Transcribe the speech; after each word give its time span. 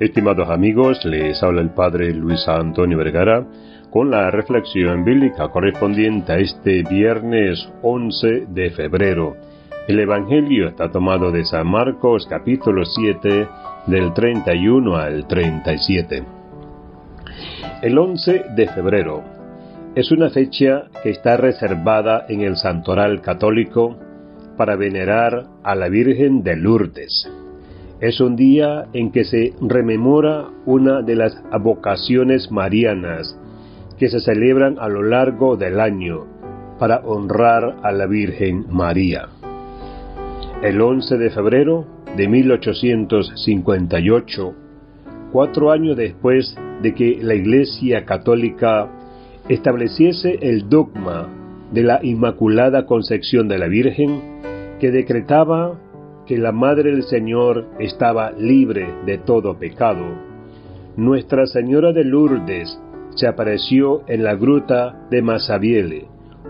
Estimados 0.00 0.48
amigos, 0.48 1.04
les 1.04 1.42
habla 1.42 1.60
el 1.60 1.74
Padre 1.74 2.14
Luis 2.14 2.48
Antonio 2.48 2.96
Vergara 2.96 3.44
con 3.90 4.10
la 4.10 4.30
reflexión 4.30 5.04
bíblica 5.04 5.48
correspondiente 5.48 6.32
a 6.32 6.38
este 6.38 6.82
viernes 6.84 7.68
11 7.82 8.46
de 8.48 8.70
febrero. 8.70 9.36
El 9.86 10.00
Evangelio 10.00 10.68
está 10.68 10.90
tomado 10.90 11.30
de 11.30 11.44
San 11.44 11.66
Marcos 11.66 12.26
capítulo 12.26 12.86
7 12.86 13.46
del 13.88 14.14
31 14.14 14.96
al 14.96 15.26
37. 15.28 16.24
El 17.82 17.98
11 17.98 18.44
de 18.56 18.68
febrero 18.68 19.22
es 19.94 20.10
una 20.12 20.30
fecha 20.30 20.84
que 21.02 21.10
está 21.10 21.36
reservada 21.36 22.24
en 22.26 22.40
el 22.40 22.56
santoral 22.56 23.20
católico 23.20 23.98
para 24.56 24.76
venerar 24.76 25.44
a 25.62 25.74
la 25.74 25.90
Virgen 25.90 26.42
de 26.42 26.56
Lourdes. 26.56 27.30
Es 28.00 28.20
un 28.20 28.34
día 28.34 28.88
en 28.94 29.12
que 29.12 29.24
se 29.24 29.52
rememora 29.60 30.48
una 30.64 31.02
de 31.02 31.16
las 31.16 31.38
avocaciones 31.50 32.50
marianas 32.50 33.38
que 33.98 34.08
se 34.08 34.20
celebran 34.20 34.78
a 34.78 34.88
lo 34.88 35.02
largo 35.02 35.58
del 35.58 35.78
año 35.78 36.24
para 36.78 37.00
honrar 37.00 37.76
a 37.82 37.92
la 37.92 38.06
Virgen 38.06 38.64
María. 38.70 39.28
El 40.62 40.80
11 40.80 41.18
de 41.18 41.28
febrero 41.28 41.84
de 42.16 42.26
1858, 42.26 44.54
cuatro 45.30 45.70
años 45.70 45.98
después 45.98 46.56
de 46.80 46.94
que 46.94 47.18
la 47.20 47.34
Iglesia 47.34 48.06
Católica 48.06 48.88
estableciese 49.50 50.38
el 50.40 50.70
dogma 50.70 51.28
de 51.70 51.82
la 51.82 52.00
Inmaculada 52.02 52.86
Concepción 52.86 53.46
de 53.46 53.58
la 53.58 53.68
Virgen, 53.68 54.40
que 54.80 54.90
decretaba 54.90 55.78
que 56.30 56.38
la 56.38 56.52
Madre 56.52 56.92
del 56.92 57.02
Señor 57.02 57.66
estaba 57.80 58.30
libre 58.30 58.86
de 59.04 59.18
todo 59.18 59.58
pecado, 59.58 60.04
Nuestra 60.96 61.44
Señora 61.48 61.92
de 61.92 62.04
Lourdes 62.04 62.80
se 63.16 63.26
apareció 63.26 64.02
en 64.06 64.22
la 64.22 64.36
gruta 64.36 65.08
de 65.10 65.22
Masabiele, 65.22 66.04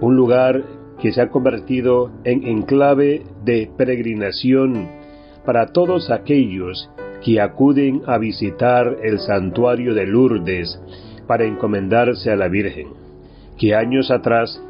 un 0.00 0.14
lugar 0.14 0.62
que 1.00 1.10
se 1.10 1.20
ha 1.20 1.28
convertido 1.28 2.12
en 2.22 2.46
enclave 2.46 3.24
de 3.44 3.68
peregrinación 3.76 4.86
para 5.44 5.72
todos 5.72 6.08
aquellos 6.08 6.88
que 7.24 7.40
acuden 7.40 8.02
a 8.06 8.16
visitar 8.18 8.98
el 9.02 9.18
santuario 9.18 9.92
de 9.92 10.06
Lourdes 10.06 10.80
para 11.26 11.46
encomendarse 11.46 12.30
a 12.30 12.36
la 12.36 12.46
Virgen, 12.46 12.90
que 13.58 13.74
años 13.74 14.12
atrás 14.12 14.62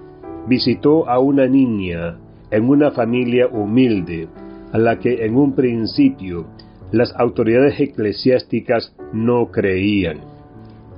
visitó 0.48 1.06
a 1.10 1.18
una 1.18 1.46
niña 1.46 2.16
en 2.50 2.70
una 2.70 2.90
familia 2.90 3.48
humilde, 3.48 4.28
a 4.74 4.78
la 4.78 4.98
que 4.98 5.24
en 5.24 5.36
un 5.36 5.54
principio 5.54 6.46
las 6.90 7.14
autoridades 7.16 7.78
eclesiásticas 7.78 8.92
no 9.12 9.52
creían. 9.52 10.18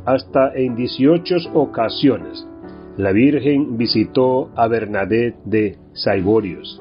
Hasta 0.07 0.51
en 0.55 0.77
18 0.77 1.53
ocasiones, 1.53 2.47
la 2.97 3.13
Virgen 3.13 3.77
visitó 3.77 4.51
a 4.57 4.67
Bernadette 4.67 5.37
de 5.45 5.77
Saiborios 5.93 6.81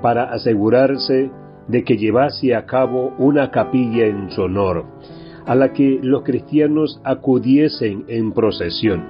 para 0.00 0.32
asegurarse 0.32 1.30
de 1.68 1.84
que 1.84 1.98
llevase 1.98 2.54
a 2.54 2.64
cabo 2.64 3.14
una 3.18 3.50
capilla 3.50 4.06
en 4.06 4.30
su 4.30 4.40
honor, 4.40 4.86
a 5.44 5.54
la 5.54 5.74
que 5.74 6.00
los 6.02 6.22
cristianos 6.22 7.02
acudiesen 7.04 8.06
en 8.08 8.32
procesión. 8.32 9.04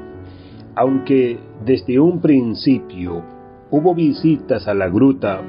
Aunque 0.74 1.38
desde 1.64 2.00
un 2.00 2.20
principio 2.20 3.22
hubo 3.70 3.94
visitas 3.94 4.66
a 4.66 4.74
la 4.74 4.88
gruta, 4.88 5.42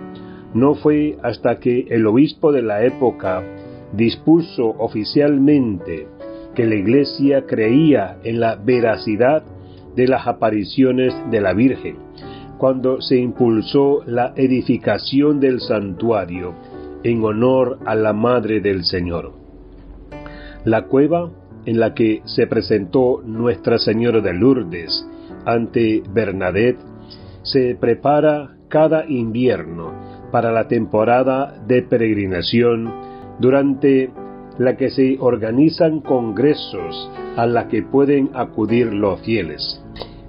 no 0.54 0.76
fue 0.76 1.18
hasta 1.24 1.60
que 1.60 1.88
el 1.90 2.06
obispo 2.06 2.52
de 2.52 2.62
la 2.62 2.84
época 2.84 3.44
dispuso 3.94 4.68
oficialmente 4.78 6.08
que 6.56 6.66
la 6.66 6.76
iglesia 6.76 7.46
creía 7.46 8.18
en 8.24 8.40
la 8.40 8.56
veracidad 8.56 9.44
de 9.96 10.08
las 10.08 10.28
apariciones 10.28 11.14
de 11.30 11.42
la 11.42 11.54
Virgen, 11.54 11.98
cuando 12.58 13.02
se 13.02 13.18
impulsó 13.18 14.04
la 14.06 14.34
edificación 14.36 15.40
del 15.40 15.62
santuario 15.62 16.54
en 17.04 17.24
honor 17.24 17.80
a 17.86 17.96
la 17.96 18.14
Madre 18.14 18.62
del 18.62 18.84
Señor. 18.84 19.34
La 20.66 20.84
cueva 20.84 21.32
en 21.66 21.80
la 21.80 21.94
que 21.94 22.22
se 22.26 22.48
presentó 22.48 23.22
Nuestra 23.26 23.78
Señora 23.78 24.22
de 24.22 24.34
Lourdes 24.34 25.08
ante 25.46 26.04
Bernadette 26.14 26.80
se 27.44 27.76
prepara 27.80 28.58
cada 28.68 29.06
invierno 29.08 29.91
para 30.32 30.52
la 30.52 30.68
temporada 30.68 31.54
de 31.68 31.82
peregrinación 31.84 32.92
durante 33.40 34.12
la 34.58 34.78
que 34.78 34.90
se 34.90 35.18
organizan 35.20 36.02
congresos 36.02 37.12
a 37.36 37.46
la 37.46 37.68
que 37.68 37.84
pueden 37.84 38.30
acudir 38.34 38.94
los 38.94 39.22
fieles. 39.22 39.84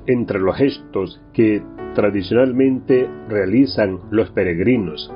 Entre 0.06 0.40
los 0.40 0.56
gestos 0.56 1.20
que 1.32 1.62
tradicionalmente 1.94 3.08
realizan 3.28 3.98
los 4.10 4.30
peregrinos 4.30 5.12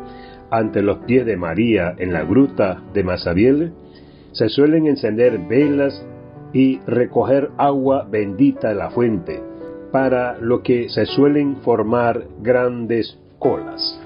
ante 0.50 0.82
los 0.82 0.98
pies 0.98 1.26
de 1.26 1.36
María 1.36 1.94
en 1.98 2.12
la 2.12 2.22
gruta 2.24 2.82
de 2.92 3.03
Masabiel, 3.03 3.72
se 4.32 4.48
suelen 4.48 4.86
encender 4.86 5.38
velas 5.48 6.06
y 6.53 6.78
recoger 6.86 7.50
agua 7.56 8.06
bendita 8.08 8.68
de 8.68 8.74
la 8.74 8.91
fuente, 8.91 9.42
para 9.91 10.38
lo 10.38 10.62
que 10.62 10.88
se 10.88 11.06
suelen 11.06 11.56
formar 11.56 12.24
grandes 12.42 13.18
colas. 13.38 14.06